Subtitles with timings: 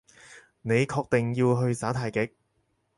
[0.63, 2.33] 你確定要去耍太極？